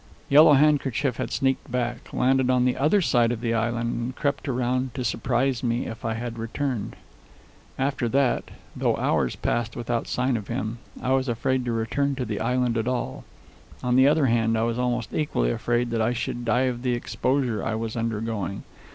Yellow 0.29 0.53
Handkerchief 0.53 1.17
had 1.17 1.29
sneaked 1.31 1.71
back, 1.71 2.11
landed 2.11 2.49
on 2.49 2.65
the 2.65 2.75
other 2.75 3.01
side 3.01 3.31
of 3.31 3.39
the 3.39 3.53
island, 3.53 3.93
and 3.93 4.15
crept 4.15 4.49
around 4.49 4.95
to 4.95 5.03
surprise 5.05 5.61
me 5.61 5.85
if 5.85 6.03
I 6.03 6.15
had 6.15 6.39
returned. 6.39 6.95
After 7.77 8.09
that, 8.09 8.45
though 8.75 8.95
hours 8.97 9.35
passed 9.35 9.75
without 9.75 10.07
sign 10.07 10.37
of 10.37 10.47
him, 10.47 10.79
I 11.03 11.11
was 11.11 11.29
afraid 11.29 11.65
to 11.65 11.71
return 11.71 12.15
to 12.15 12.25
the 12.25 12.39
island 12.39 12.77
at 12.79 12.87
all. 12.87 13.25
On 13.83 13.95
the 13.95 14.07
other 14.07 14.25
hand, 14.25 14.57
I 14.57 14.63
was 14.63 14.79
almost 14.79 15.13
equally 15.13 15.51
afraid 15.51 15.91
that 15.91 16.01
I 16.01 16.13
should 16.13 16.45
die 16.45 16.61
of 16.61 16.81
the 16.81 16.95
exposure 16.95 17.63
I 17.63 17.75
was 17.75 17.95
undergoing. 17.95 18.63